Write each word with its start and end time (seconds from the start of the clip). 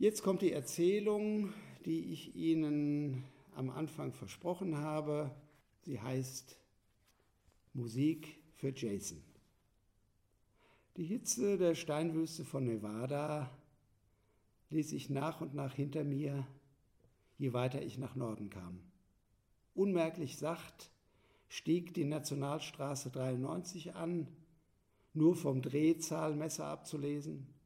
Jetzt 0.00 0.22
kommt 0.22 0.40
die 0.40 0.52
Erzählung, 0.52 1.52
die 1.84 2.10
ich 2.10 2.34
Ihnen 2.34 3.22
am 3.54 3.68
Anfang 3.68 4.14
versprochen 4.14 4.78
habe. 4.78 5.30
Sie 5.82 6.00
heißt 6.00 6.56
Musik 7.74 8.38
für 8.54 8.72
Jason. 8.74 9.22
Die 10.96 11.04
Hitze 11.04 11.58
der 11.58 11.74
Steinwüste 11.74 12.46
von 12.46 12.64
Nevada 12.64 13.50
ließ 14.70 14.94
ich 14.94 15.10
nach 15.10 15.42
und 15.42 15.52
nach 15.52 15.74
hinter 15.74 16.02
mir, 16.02 16.46
je 17.36 17.52
weiter 17.52 17.82
ich 17.82 17.98
nach 17.98 18.16
Norden 18.16 18.48
kam. 18.48 18.80
Unmerklich 19.74 20.38
sacht 20.38 20.90
stieg 21.50 21.92
die 21.92 22.06
Nationalstraße 22.06 23.10
93 23.10 23.94
an, 23.94 24.28
nur 25.12 25.36
vom 25.36 25.60
Drehzahlmesser 25.60 26.64
abzulesen. 26.64 27.59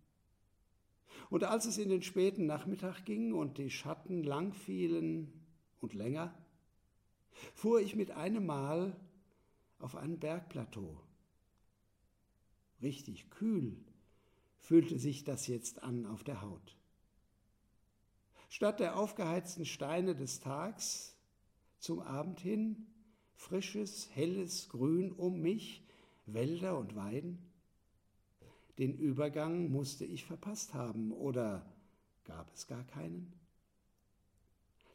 Und 1.30 1.44
als 1.44 1.64
es 1.66 1.78
in 1.78 1.88
den 1.88 2.02
späten 2.02 2.46
Nachmittag 2.46 3.04
ging 3.04 3.32
und 3.32 3.58
die 3.58 3.70
Schatten 3.70 4.22
lang 4.22 4.52
fielen 4.52 5.32
und 5.80 5.94
länger, 5.94 6.34
fuhr 7.54 7.80
ich 7.80 7.96
mit 7.96 8.10
einem 8.10 8.46
Mal 8.46 8.96
auf 9.78 9.96
ein 9.96 10.18
Bergplateau. 10.18 11.00
Richtig 12.82 13.30
kühl 13.30 13.76
fühlte 14.58 14.98
sich 14.98 15.24
das 15.24 15.46
jetzt 15.46 15.82
an 15.82 16.06
auf 16.06 16.24
der 16.24 16.42
Haut. 16.42 16.76
Statt 18.48 18.80
der 18.80 18.96
aufgeheizten 18.96 19.64
Steine 19.64 20.14
des 20.14 20.40
Tags 20.40 21.16
zum 21.78 22.00
Abend 22.00 22.40
hin 22.40 22.86
frisches, 23.34 24.08
helles 24.14 24.68
Grün 24.68 25.12
um 25.12 25.40
mich, 25.40 25.84
Wälder 26.26 26.78
und 26.78 26.94
Weiden. 26.94 27.38
Den 28.78 28.94
Übergang 28.94 29.70
musste 29.70 30.04
ich 30.04 30.24
verpasst 30.24 30.74
haben 30.74 31.12
oder 31.12 31.64
gab 32.24 32.52
es 32.52 32.66
gar 32.66 32.84
keinen? 32.84 33.32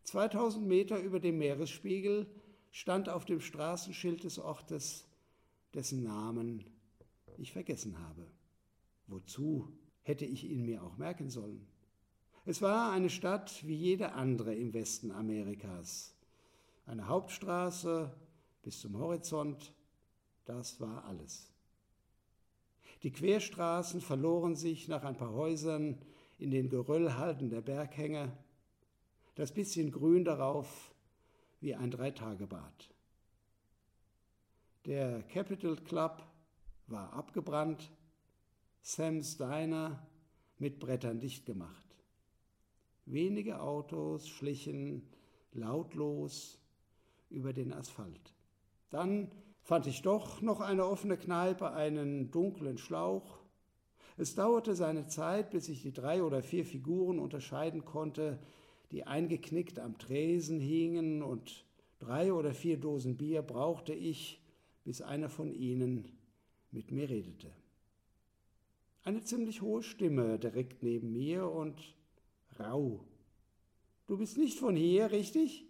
2000 0.04 0.68
Meter 0.68 1.00
über 1.00 1.20
dem 1.20 1.38
Meeresspiegel 1.38 2.28
stand 2.72 3.10
auf 3.10 3.26
dem 3.26 3.40
Straßenschild 3.40 4.24
des 4.24 4.40
Ortes, 4.40 5.08
dessen 5.74 6.04
Namen 6.04 6.66
ich 7.38 7.52
vergessen 7.52 8.00
habe. 8.00 8.26
Wozu 9.08 9.72
hätte 10.02 10.26
ich 10.26 10.44
ihn 10.44 10.66
mir 10.66 10.84
auch 10.84 10.98
merken 10.98 11.30
sollen? 11.30 11.66
Es 12.46 12.62
war 12.62 12.92
eine 12.92 13.10
Stadt 13.10 13.66
wie 13.68 13.76
jede 13.76 14.14
andere 14.14 14.56
im 14.56 14.74
Westen 14.74 15.12
Amerikas. 15.12 16.16
Eine 16.86 17.08
Hauptstraße 17.08 18.12
bis 18.64 18.82
zum 18.82 18.98
Horizont, 18.98 19.74
das 20.46 20.82
war 20.82 21.06
alles. 21.06 21.52
Die 23.04 23.12
Querstraßen 23.12 24.02
verloren 24.02 24.56
sich 24.56 24.88
nach 24.88 25.04
ein 25.04 25.16
paar 25.16 25.34
Häusern 25.34 25.98
in 26.38 26.52
den 26.52 26.70
Geröllhalden 26.70 27.50
der 27.50 27.62
Berghänge, 27.62 28.32
das 29.36 29.54
bisschen 29.54 29.92
Grün 29.92 30.26
darauf 30.26 30.94
wie 31.62 31.76
ein 31.76 31.92
Dreitagebad. 31.92 32.90
Der 34.86 35.24
Capital 35.24 35.76
Club 35.78 36.24
war 36.88 37.14
abgebrannt, 37.14 37.92
Sam's 38.82 39.38
Diner 39.38 40.08
mit 40.58 40.80
Brettern 40.80 41.20
dicht 41.20 41.46
gemacht. 41.46 41.86
Wenige 43.06 43.62
Autos 43.62 44.28
schlichen 44.28 45.08
lautlos 45.54 46.60
über 47.30 47.54
den 47.54 47.74
Asphalt. 47.74 48.34
Dann 48.90 49.32
fand 49.70 49.86
ich 49.86 50.02
doch 50.02 50.42
noch 50.42 50.62
eine 50.62 50.88
offene 50.88 51.16
Kneipe, 51.16 51.74
einen 51.74 52.32
dunklen 52.32 52.80
Schlauch. 52.80 53.38
Es 54.18 54.34
dauerte 54.34 54.74
seine 54.74 55.06
Zeit, 55.06 55.52
bis 55.52 55.70
ich 55.70 55.84
die 55.84 55.94
drei 55.94 56.24
oder 56.24 56.42
vier 56.42 56.66
Figuren 56.66 57.20
unterscheiden 57.20 57.86
konnte, 57.86 58.40
die 58.92 59.06
eingeknickt 59.06 59.78
am 59.78 60.00
Tresen 60.00 60.60
hingen, 60.60 61.22
und 61.22 61.66
drei 62.00 62.34
oder 62.34 62.56
vier 62.56 62.78
Dosen 62.78 63.16
Bier 63.16 63.44
brauchte 63.44 63.94
ich, 63.94 64.42
bis 64.86 65.04
einer 65.04 65.30
von 65.30 65.54
ihnen 65.54 66.18
mit 66.72 66.90
mir 66.90 67.08
redete. 67.08 67.52
Eine 69.04 69.22
ziemlich 69.22 69.62
hohe 69.62 69.84
Stimme 69.84 70.40
direkt 70.40 70.82
neben 70.82 71.14
mir 71.14 71.48
und 71.48 71.80
rau. 72.60 73.02
Du 74.08 74.18
bist 74.18 74.36
nicht 74.40 74.58
von 74.58 74.76
hier, 74.76 75.12
richtig? 75.12 75.68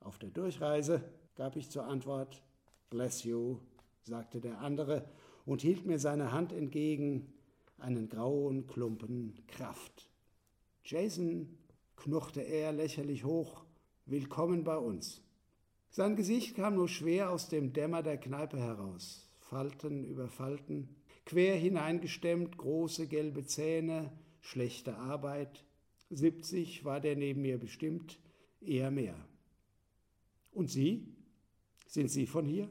Auf 0.00 0.18
der 0.18 0.30
Durchreise, 0.30 1.04
gab 1.34 1.56
ich 1.56 1.68
zur 1.68 1.84
Antwort. 1.84 2.42
Bless 2.92 3.24
you, 3.24 3.56
sagte 4.02 4.38
der 4.38 4.60
andere 4.60 5.08
und 5.46 5.62
hielt 5.62 5.86
mir 5.86 5.98
seine 5.98 6.30
Hand 6.30 6.52
entgegen, 6.52 7.32
einen 7.78 8.10
grauen 8.10 8.66
Klumpen 8.66 9.32
Kraft. 9.46 10.10
Jason, 10.84 11.56
knurrte 11.96 12.42
er 12.42 12.70
lächerlich 12.70 13.24
hoch, 13.24 13.64
willkommen 14.04 14.62
bei 14.62 14.76
uns. 14.76 15.22
Sein 15.88 16.16
Gesicht 16.16 16.54
kam 16.54 16.74
nur 16.74 16.86
schwer 16.86 17.30
aus 17.30 17.48
dem 17.48 17.72
Dämmer 17.72 18.02
der 18.02 18.18
Kneipe 18.18 18.58
heraus. 18.58 19.26
Falten 19.38 20.04
über 20.04 20.28
Falten, 20.28 20.94
quer 21.24 21.56
hineingestemmt, 21.56 22.58
große 22.58 23.06
gelbe 23.06 23.46
Zähne, 23.46 24.12
schlechte 24.42 24.98
Arbeit. 24.98 25.64
Siebzig 26.10 26.84
war 26.84 27.00
der 27.00 27.16
neben 27.16 27.40
mir 27.40 27.56
bestimmt, 27.56 28.20
eher 28.60 28.90
mehr. 28.90 29.16
Und 30.50 30.68
Sie? 30.68 31.06
Sind 31.86 32.10
Sie 32.10 32.26
von 32.26 32.44
hier? 32.44 32.68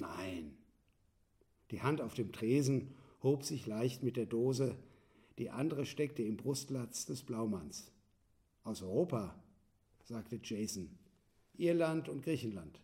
Nein. 0.00 0.56
Die 1.70 1.82
Hand 1.82 2.00
auf 2.00 2.14
dem 2.14 2.32
Tresen 2.32 2.94
hob 3.22 3.44
sich 3.44 3.66
leicht 3.66 4.02
mit 4.02 4.16
der 4.16 4.26
Dose, 4.26 4.76
die 5.38 5.50
andere 5.50 5.86
steckte 5.86 6.22
im 6.22 6.36
Brustlatz 6.36 7.06
des 7.06 7.22
Blaumanns. 7.22 7.90
Aus 8.64 8.82
Europa, 8.82 9.34
sagte 10.04 10.40
Jason. 10.42 10.90
Irland 11.56 12.08
und 12.08 12.22
Griechenland. 12.22 12.80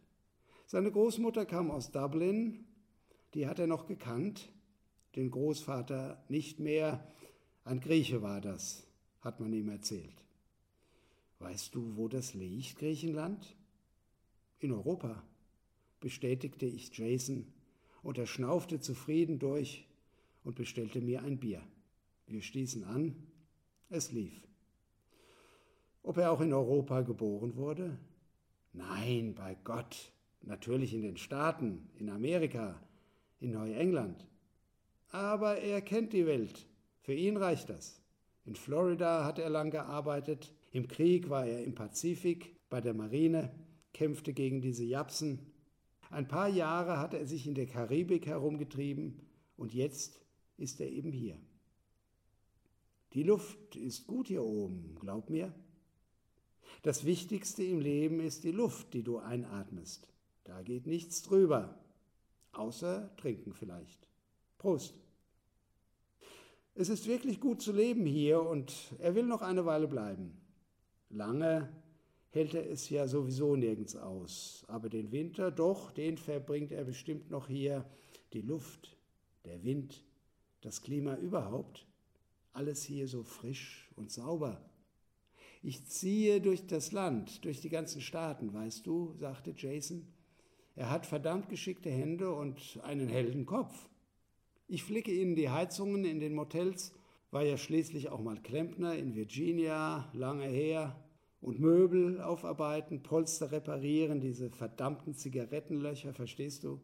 Seine 0.66 0.90
Großmutter 0.90 1.46
kam 1.46 1.70
aus 1.70 1.90
Dublin, 1.90 2.66
die 3.34 3.46
hat 3.46 3.58
er 3.58 3.66
noch 3.66 3.86
gekannt, 3.86 4.48
den 5.14 5.30
Großvater 5.30 6.22
nicht 6.28 6.60
mehr, 6.60 7.06
ein 7.64 7.80
Grieche 7.80 8.22
war 8.22 8.40
das, 8.40 8.86
hat 9.20 9.40
man 9.40 9.52
ihm 9.52 9.68
erzählt. 9.68 10.24
Weißt 11.38 11.74
du, 11.74 11.96
wo 11.96 12.08
das 12.08 12.34
liegt, 12.34 12.78
Griechenland? 12.78 13.56
In 14.58 14.72
Europa, 14.72 15.22
bestätigte 16.00 16.66
ich 16.66 16.96
Jason, 16.96 17.46
und 18.02 18.18
er 18.18 18.26
schnaufte 18.26 18.78
zufrieden 18.78 19.38
durch 19.38 19.86
und 20.44 20.54
bestellte 20.54 21.00
mir 21.00 21.22
ein 21.22 21.38
Bier. 21.38 21.60
Wir 22.28 22.40
stießen 22.40 22.84
an, 22.84 23.16
es 23.88 24.12
lief. 24.12 24.46
Ob 26.02 26.18
er 26.18 26.30
auch 26.30 26.40
in 26.40 26.52
Europa 26.52 27.00
geboren 27.02 27.56
wurde? 27.56 27.98
Nein, 28.72 29.34
bei 29.34 29.56
Gott, 29.64 30.12
natürlich 30.42 30.94
in 30.94 31.02
den 31.02 31.16
Staaten, 31.16 31.88
in 31.98 32.08
Amerika, 32.08 32.80
in 33.40 33.52
Neuengland. 33.52 34.26
Aber 35.08 35.58
er 35.58 35.80
kennt 35.80 36.12
die 36.12 36.26
Welt, 36.26 36.66
für 37.00 37.14
ihn 37.14 37.36
reicht 37.36 37.70
das. 37.70 38.00
In 38.44 38.54
Florida 38.54 39.24
hat 39.24 39.40
er 39.40 39.50
lang 39.50 39.70
gearbeitet, 39.70 40.52
im 40.70 40.86
Krieg 40.86 41.28
war 41.28 41.46
er 41.46 41.64
im 41.64 41.74
Pazifik 41.74 42.54
bei 42.68 42.80
der 42.80 42.94
Marine, 42.94 43.50
kämpfte 43.92 44.32
gegen 44.32 44.60
diese 44.60 44.84
Japsen. 44.84 45.40
Ein 46.10 46.28
paar 46.28 46.48
Jahre 46.48 46.98
hat 46.98 47.14
er 47.14 47.26
sich 47.26 47.46
in 47.46 47.54
der 47.54 47.66
Karibik 47.66 48.26
herumgetrieben 48.26 49.20
und 49.56 49.74
jetzt 49.74 50.20
ist 50.56 50.80
er 50.80 50.88
eben 50.88 51.12
hier. 51.12 51.38
Die 53.12 53.22
Luft 53.22 53.76
ist 53.76 54.06
gut 54.06 54.28
hier 54.28 54.42
oben, 54.42 54.96
glaub 55.00 55.30
mir. 55.30 55.54
Das 56.82 57.04
Wichtigste 57.04 57.62
im 57.62 57.80
Leben 57.80 58.20
ist 58.20 58.44
die 58.44 58.52
Luft, 58.52 58.94
die 58.94 59.02
du 59.02 59.18
einatmest. 59.18 60.08
Da 60.44 60.62
geht 60.62 60.86
nichts 60.86 61.22
drüber, 61.22 61.78
außer 62.52 63.14
trinken 63.16 63.52
vielleicht. 63.52 64.08
Prost. 64.58 65.00
Es 66.74 66.88
ist 66.88 67.06
wirklich 67.06 67.40
gut 67.40 67.62
zu 67.62 67.72
leben 67.72 68.04
hier 68.04 68.42
und 68.42 68.94
er 68.98 69.14
will 69.14 69.24
noch 69.24 69.42
eine 69.42 69.64
Weile 69.64 69.88
bleiben. 69.88 70.36
Lange 71.08 71.72
hält 72.36 72.54
er 72.54 72.70
es 72.70 72.90
ja 72.90 73.08
sowieso 73.08 73.56
nirgends 73.56 73.96
aus, 73.96 74.64
aber 74.68 74.88
den 74.88 75.10
Winter, 75.10 75.50
doch, 75.50 75.90
den 75.90 76.18
verbringt 76.18 76.70
er 76.70 76.84
bestimmt 76.84 77.30
noch 77.30 77.48
hier. 77.48 77.84
Die 78.32 78.42
Luft, 78.42 78.96
der 79.44 79.64
Wind, 79.64 80.04
das 80.60 80.82
Klima 80.82 81.16
überhaupt, 81.16 81.86
alles 82.52 82.84
hier 82.84 83.08
so 83.08 83.22
frisch 83.22 83.90
und 83.96 84.10
sauber. 84.10 84.60
Ich 85.62 85.86
ziehe 85.86 86.40
durch 86.40 86.66
das 86.66 86.92
Land, 86.92 87.44
durch 87.44 87.60
die 87.60 87.70
ganzen 87.70 88.00
Staaten, 88.00 88.52
weißt 88.52 88.86
du, 88.86 89.14
sagte 89.18 89.54
Jason. 89.56 90.06
Er 90.74 90.90
hat 90.90 91.06
verdammt 91.06 91.48
geschickte 91.48 91.90
Hände 91.90 92.32
und 92.32 92.78
einen 92.82 93.08
hellen 93.08 93.46
Kopf. 93.46 93.88
Ich 94.68 94.84
flicke 94.84 95.10
ihnen 95.10 95.36
die 95.36 95.48
Heizungen 95.48 96.04
in 96.04 96.20
den 96.20 96.34
Motels 96.34 96.92
war 97.30 97.42
ja 97.42 97.56
schließlich 97.56 98.08
auch 98.08 98.20
mal 98.20 98.40
Klempner 98.40 98.94
in 98.94 99.14
Virginia, 99.14 100.10
lange 100.12 100.46
her. 100.46 100.96
Und 101.40 101.60
Möbel 101.60 102.20
aufarbeiten, 102.20 103.02
Polster 103.02 103.52
reparieren, 103.52 104.20
diese 104.20 104.50
verdammten 104.50 105.14
Zigarettenlöcher, 105.14 106.12
verstehst 106.12 106.64
du? 106.64 106.80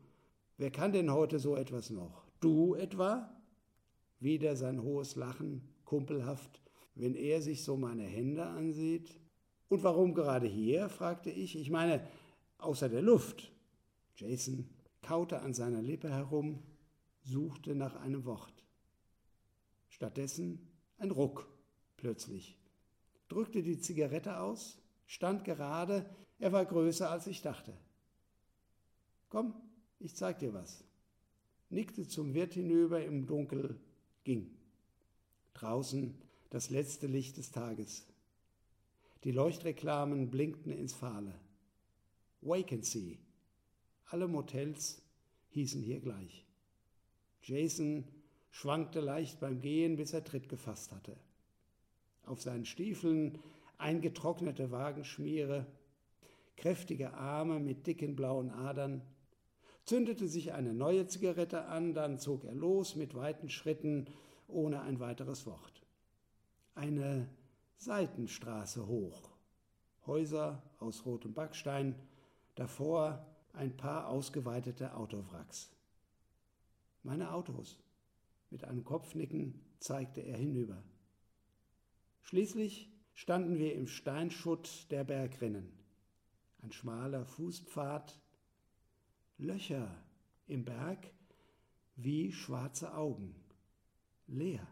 Wer 0.59 0.71
kann 0.71 0.93
denn 0.93 1.13
heute 1.13 1.39
so 1.39 1.57
etwas 1.57 1.91
noch? 1.91 2.25
Du 2.41 2.75
etwa? 2.75 3.35
Wieder 4.21 4.55
sein 4.57 4.83
hohes 4.83 5.17
Lachen, 5.17 5.63
kumpelhaft. 5.85 6.61
wenn 6.95 7.15
er 7.15 7.41
sich 7.41 7.65
so 7.65 7.77
meine 7.77 8.05
Hände 8.05 8.45
ansieht. 8.45 9.19
Und 9.69 9.83
warum 9.83 10.15
gerade 10.15 10.47
hier? 10.47 10.91
fragte 10.91 11.31
ich. 11.31 11.57
Ich 11.57 11.71
meine, 11.71 12.07
außer 12.59 12.89
der 12.89 13.01
Luft. 13.03 13.51
Jason 14.15 14.69
kaute 15.01 15.41
an 15.41 15.55
seiner 15.55 15.83
Lippe 15.83 16.11
herum, 16.11 16.63
suchte 17.23 17.75
nach 17.75 17.97
einem 17.97 18.25
Wort. 18.25 18.65
Stattdessen 19.89 20.71
ein 20.99 21.11
Ruck 21.11 21.49
plötzlich, 21.97 22.57
drückte 23.33 23.63
die 23.63 23.79
Zigarette 23.79 24.39
aus, 24.39 24.79
stand 25.07 25.45
gerade, 25.45 26.05
er 26.39 26.53
war 26.53 26.65
größer 26.65 27.11
als 27.11 27.27
ich 27.27 27.41
dachte. 27.43 27.73
Komm, 29.29 29.55
ich 29.99 30.15
zeig 30.15 30.39
dir 30.39 30.53
was. 30.53 30.85
Nickte 31.71 32.07
zum 32.07 32.35
Wirt 32.35 32.55
hinüber 32.55 33.03
im 33.03 33.27
Dunkel, 33.27 33.81
ging. 34.25 34.51
Draußen 35.55 36.15
das 36.51 36.69
letzte 36.69 37.07
Licht 37.07 37.39
des 37.39 37.51
Tages. 37.51 38.07
Die 39.25 39.33
Leuchtreklamen 39.33 40.31
blinkten 40.31 40.71
ins 40.71 40.93
Fahle. 40.93 41.33
Vacancy. 42.43 43.19
Alle 44.07 44.29
Motels 44.29 45.01
hießen 45.51 45.81
hier 45.81 46.01
gleich. 46.01 46.45
Jason 47.43 48.05
schwankte 48.51 49.01
leicht 49.01 49.41
beim 49.41 49.61
Gehen, 49.61 49.97
bis 49.97 50.13
er 50.13 50.25
Tritt 50.25 50.49
gefasst 50.49 50.93
hatte. 50.93 51.17
Auf 52.27 52.41
seinen 52.41 52.65
Stiefeln 52.65 53.39
eingetrocknete 53.79 54.71
Wagenschmiere, 54.71 55.67
kräftige 56.57 57.15
Arme 57.15 57.59
mit 57.59 57.87
dicken 57.87 58.15
blauen 58.15 58.51
Adern, 58.51 59.03
zündete 59.85 60.29
sich 60.29 60.53
eine 60.53 60.73
neue 60.73 61.07
Zigarette 61.07 61.65
an, 61.67 61.95
dann 61.95 62.19
zog 62.19 62.45
er 62.45 62.55
los 62.55 62.95
mit 62.95 63.15
weiten 63.15 63.49
Schritten, 63.49 64.07
ohne 64.47 64.83
ein 64.83 65.01
weiteres 65.01 65.47
Wort. 65.47 65.83
Eine 66.75 67.29
Seitenstraße 67.79 68.87
hoch, 68.87 69.31
Häuser 70.07 70.63
aus 70.79 71.05
rotem 71.05 71.35
Backstein, 71.35 71.95
davor 72.55 73.27
ein 73.53 73.77
paar 73.77 74.09
ausgeweitete 74.09 74.95
Autowracks. 74.95 75.71
Meine 77.03 77.33
Autos. 77.33 77.79
Mit 78.51 78.65
einem 78.65 78.85
Kopfnicken 78.85 79.61
zeigte 79.79 80.21
er 80.21 80.37
hinüber. 80.37 80.83
Schließlich 82.23 82.91
standen 83.15 83.59
wir 83.59 83.75
im 83.75 83.87
Steinschutt 83.87 84.91
der 84.91 85.05
Bergrinnen. 85.05 85.71
Ein 86.63 86.73
schmaler 86.73 87.25
Fußpfad, 87.25 88.19
Löcher 89.39 89.95
im 90.47 90.65
Berg 90.65 91.13
wie 91.97 92.33
schwarze 92.33 92.95
Augen, 92.95 93.35
leer. 94.27 94.67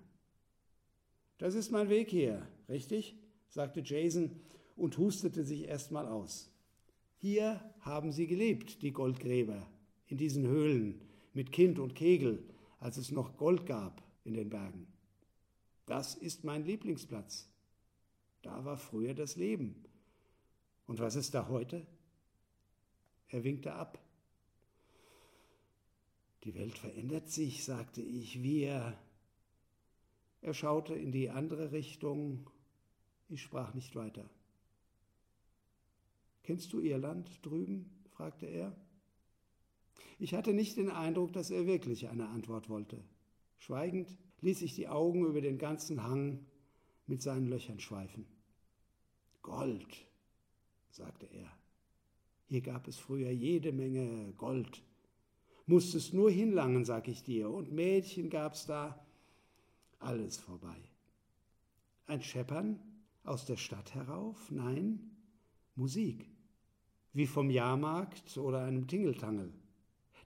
Das 1.38 1.54
ist 1.54 1.70
mein 1.70 1.88
Weg 1.88 2.10
hier, 2.10 2.46
richtig? 2.68 3.16
sagte 3.48 3.80
Jason 3.84 4.30
und 4.76 4.96
hustete 4.98 5.44
sich 5.44 5.64
erstmal 5.64 6.06
aus. 6.06 6.50
Hier 7.16 7.60
haben 7.80 8.12
sie 8.12 8.26
gelebt, 8.26 8.82
die 8.82 8.92
Goldgräber, 8.92 9.66
in 10.06 10.16
diesen 10.16 10.46
Höhlen, 10.46 11.00
mit 11.32 11.52
Kind 11.52 11.78
und 11.78 11.94
Kegel, 11.94 12.42
als 12.78 12.96
es 12.96 13.10
noch 13.10 13.36
Gold 13.36 13.66
gab 13.66 14.02
in 14.24 14.34
den 14.34 14.48
Bergen. 14.48 14.86
Das 15.90 16.14
ist 16.14 16.44
mein 16.44 16.64
Lieblingsplatz. 16.64 17.48
Da 18.42 18.64
war 18.64 18.76
früher 18.76 19.12
das 19.12 19.34
Leben. 19.34 19.74
Und 20.86 21.00
was 21.00 21.16
ist 21.16 21.34
da 21.34 21.48
heute? 21.48 21.84
Er 23.26 23.42
winkte 23.42 23.72
ab. 23.72 23.98
Die 26.44 26.54
Welt 26.54 26.78
verändert 26.78 27.28
sich, 27.28 27.64
sagte 27.64 28.02
ich. 28.02 28.40
Wir 28.40 28.96
er 30.42 30.54
schaute 30.54 30.94
in 30.94 31.10
die 31.10 31.28
andere 31.28 31.72
Richtung. 31.72 32.48
Ich 33.28 33.42
sprach 33.42 33.74
nicht 33.74 33.96
weiter. 33.96 34.30
Kennst 36.44 36.72
du 36.72 36.78
Irland 36.78 37.44
drüben? 37.44 37.90
fragte 38.10 38.46
er. 38.46 38.76
Ich 40.20 40.34
hatte 40.34 40.54
nicht 40.54 40.76
den 40.76 40.88
Eindruck, 40.88 41.32
dass 41.32 41.50
er 41.50 41.66
wirklich 41.66 42.06
eine 42.06 42.28
Antwort 42.28 42.68
wollte. 42.68 43.02
Schweigend 43.58 44.16
ließ 44.42 44.62
ich 44.62 44.74
die 44.74 44.88
Augen 44.88 45.24
über 45.24 45.40
den 45.40 45.58
ganzen 45.58 46.02
Hang 46.02 46.44
mit 47.06 47.22
seinen 47.22 47.48
Löchern 47.48 47.80
schweifen. 47.80 48.26
Gold, 49.42 50.06
sagte 50.90 51.26
er. 51.26 51.50
Hier 52.46 52.60
gab 52.60 52.88
es 52.88 52.98
früher 52.98 53.30
jede 53.30 53.72
Menge 53.72 54.32
Gold. 54.36 54.82
Musstest 55.66 56.14
nur 56.14 56.30
hinlangen, 56.30 56.84
sag 56.84 57.06
ich 57.08 57.22
dir, 57.22 57.48
und 57.50 57.72
Mädchen 57.72 58.28
gab's 58.28 58.66
da, 58.66 59.06
alles 60.00 60.38
vorbei. 60.38 60.76
Ein 62.06 62.22
Scheppern 62.22 62.80
aus 63.22 63.44
der 63.46 63.56
Stadt 63.56 63.94
herauf? 63.94 64.50
Nein, 64.50 65.10
Musik, 65.76 66.26
wie 67.12 67.26
vom 67.26 67.50
Jahrmarkt 67.50 68.36
oder 68.36 68.64
einem 68.64 68.88
Tingeltangel. 68.88 69.52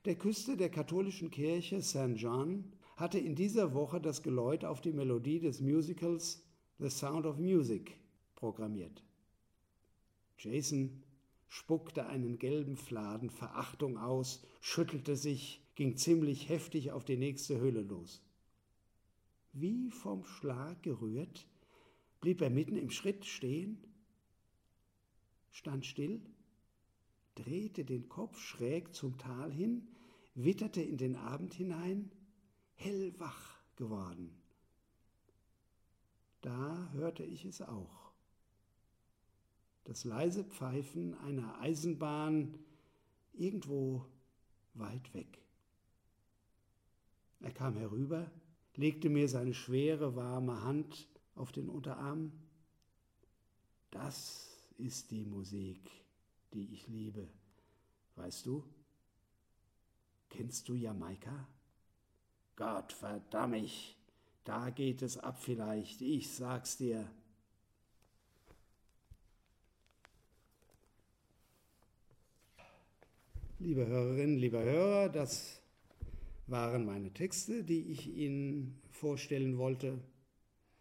Der 0.05 0.15
Küste 0.15 0.57
der 0.57 0.69
katholischen 0.69 1.29
Kirche 1.29 1.81
St. 1.81 2.15
John 2.15 2.71
hatte 2.95 3.19
in 3.19 3.35
dieser 3.35 3.73
Woche 3.73 3.99
das 3.99 4.23
Geläut 4.23 4.63
auf 4.63 4.81
die 4.81 4.93
Melodie 4.93 5.39
des 5.39 5.61
Musicals 5.61 6.43
The 6.79 6.89
Sound 6.89 7.25
of 7.25 7.37
Music 7.37 7.97
programmiert. 8.35 9.03
Jason 10.37 11.03
spuckte 11.47 12.07
einen 12.07 12.37
gelben 12.37 12.75
Fladen 12.75 13.29
Verachtung 13.29 13.97
aus, 13.97 14.45
schüttelte 14.61 15.15
sich, 15.15 15.61
ging 15.75 15.97
ziemlich 15.97 16.49
heftig 16.49 16.91
auf 16.91 17.05
die 17.05 17.17
nächste 17.17 17.59
Höhle 17.59 17.81
los. 17.81 18.21
Wie 19.53 19.89
vom 19.89 20.25
Schlag 20.25 20.83
gerührt, 20.83 21.47
blieb 22.19 22.41
er 22.41 22.49
mitten 22.49 22.75
im 22.75 22.89
Schritt 22.89 23.25
stehen, 23.25 23.77
stand 25.51 25.85
still, 25.85 26.21
drehte 27.35 27.85
den 27.85 28.09
Kopf 28.09 28.37
schräg 28.39 28.93
zum 28.93 29.17
Tal 29.17 29.51
hin, 29.51 29.87
witterte 30.33 30.81
in 30.81 30.97
den 30.97 31.15
Abend 31.15 31.53
hinein, 31.53 32.11
hellwach 32.75 33.57
geworden. 33.75 34.35
Da 36.41 36.89
hörte 36.93 37.23
ich 37.23 37.45
es 37.45 37.61
auch. 37.61 38.11
Das 39.85 40.03
leise 40.03 40.43
Pfeifen 40.43 41.17
einer 41.19 41.59
Eisenbahn 41.59 42.57
irgendwo 43.33 44.05
weit 44.73 45.13
weg. 45.13 45.39
Er 47.41 47.51
kam 47.51 47.77
herüber, 47.77 48.31
legte 48.75 49.09
mir 49.09 49.29
seine 49.29 49.53
schwere, 49.53 50.15
warme 50.15 50.63
Hand 50.63 51.07
auf 51.35 51.51
den 51.51 51.69
Unterarm. 51.69 52.31
Das 53.91 54.57
ist 54.77 55.11
die 55.11 55.25
Musik, 55.25 55.91
die 56.53 56.73
ich 56.73 56.87
liebe. 56.87 57.27
Weißt 58.15 58.45
du? 58.45 58.63
Kennst 60.29 60.67
du 60.67 60.75
Jamaika? 60.75 61.47
Gott 62.55 62.93
verdamm 62.93 63.53
ich, 63.53 63.97
da 64.45 64.69
geht 64.69 65.01
es 65.01 65.17
ab 65.17 65.37
vielleicht, 65.41 66.01
ich 66.01 66.31
sag's 66.31 66.77
dir. 66.77 67.05
Liebe 73.59 73.85
Hörerinnen, 73.87 74.37
lieber 74.37 74.63
Hörer, 74.63 75.09
das 75.09 75.61
waren 76.47 76.85
meine 76.85 77.11
Texte, 77.11 77.63
die 77.63 77.91
ich 77.91 78.07
Ihnen 78.15 78.79
vorstellen 78.91 79.57
wollte. 79.57 79.99